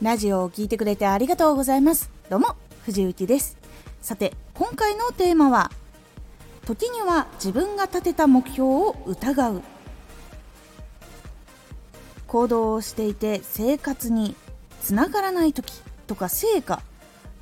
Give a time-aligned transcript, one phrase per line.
[0.00, 2.08] ラジオを聴いてくれてありがとうございます。
[2.30, 2.54] どうも
[2.84, 3.56] 藤幸です。
[4.00, 5.72] さて今回のテーマは
[6.64, 9.62] 時には自分が立てた目標を疑う。
[12.28, 14.36] 行動をしていて生活に
[14.82, 15.72] つながらない時
[16.06, 16.80] とか成果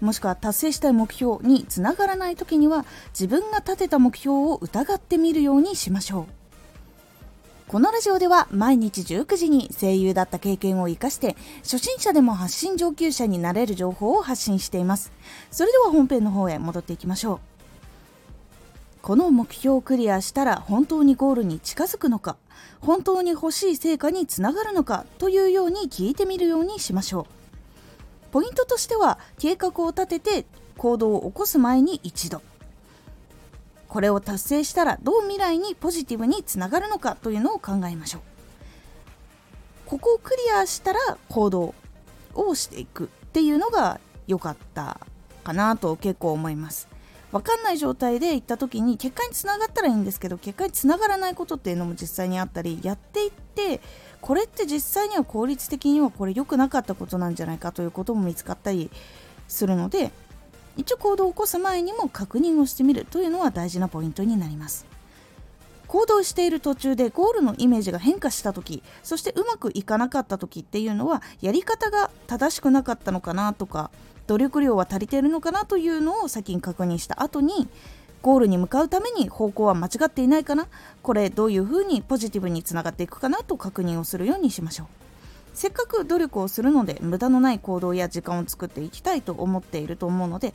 [0.00, 6.45] もしくは達成したい目標につながらない時には自分が立てた目標を疑ってみるようにしましょう。
[7.68, 15.10] このラジオでは毎日19時に声優だった経験を生かして初心者でも発信上級者になれる情報を発信しています。
[15.50, 17.40] それでは本編の方へ戻っていきましょう。
[19.02, 22.36] この目標をクリアしたら本当にゴールに近づくのか
[22.80, 27.24] 本当に欲しい成果につながるのかというように聞いてみるようにしましょう。
[28.30, 30.46] ポイントとしては計画を立てて
[30.78, 32.42] 行動を起こす前に一度。
[33.96, 38.20] これを達成したらどう未来にポジティブにつながるのかというのを考えましょう。
[39.86, 41.74] ここをクリアしたら行動
[42.34, 45.00] をしていくっていうのが良かった
[45.44, 46.88] かなと結構思います。
[47.32, 53.80] 分かんない状態で行った時に結果につながったらいいんですけど結果につながらないことっていうのも実際にあったりやっていって
[54.20, 58.90] これって実際には効率的にはこれ良くなかったことなんじゃないかということも見つかったり
[59.48, 60.10] するので
[60.76, 64.86] 一応行動を起こす前にも確認をしてみるというのは大事なポイントになります。
[65.86, 73.92] 行動している途中でゴールのイメージが変化した時そしてうまくいかなかった時っていうのはやり方が正しくなかったのかなとか
[74.26, 77.68] 努力量は足りているのかなというのを先に確認した後に
[78.22, 80.66] ゴールに向かうために方向は間違っていないかな。
[81.04, 85.05] これどういうふうにポジティブにつながっていくかなと確認をするようにしましょう。
[85.56, 90.52] せっかく努力をするので無駄のない行動や時間を作っていきたいと思っていると思うので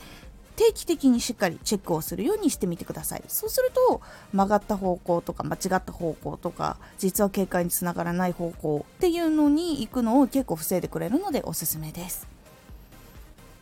[0.55, 3.23] 定期的にしっかりチェックをするようにしてみてください。
[3.27, 12.27] そうすると曲がった方向とか間違った方向とか実は警戒につながらない方向っていうのに行くのを結構防いでくれるのでおすすめです。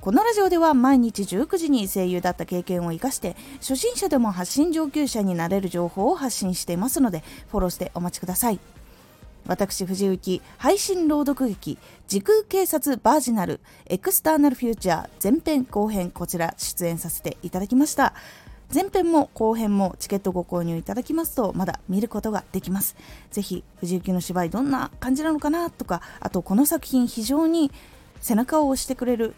[0.01, 8.59] このラジオでは毎日19時に声優だった経験を生かして初心者でも発信上級者になれる情報を発信していますのでフォローしてお待ちください。
[9.49, 18.13] 私藤幸配信朗読劇時空警察バージナルエクスターナルフューチャー前編後編こちら出演させていただきました。
[18.71, 22.95] 前編も後編もチケットご購入いただきますとまだ見ることができます。
[23.31, 27.71] ぜひ藤幸の芝居どんな感じなのかなとかあとこの作品非常に
[28.21, 29.33] 背中を押してくれる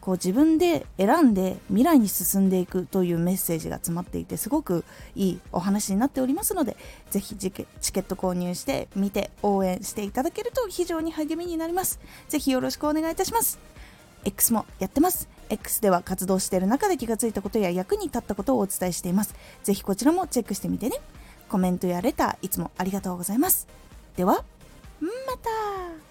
[0.00, 4.84] こう自分で選んで未来に進んでいくというメッセージが詰まっていてすごく
[5.14, 6.76] いいお話になっておりますので
[7.10, 12.00] ぜひチケット購入して見て応援していただけると非常に励みになります。
[12.28, 13.58] ぜひよろしくお願いいたします。
[14.24, 15.28] X もやってます。
[15.48, 19.34] X では活動している中で気がついたことや役に立ったことをお伝えしています。
[19.62, 20.96] ぜひこちらもチェックしてみてね。
[21.48, 23.66] コメントやレターいつもありがとうございます。
[24.16, 24.44] では
[25.00, 26.09] また。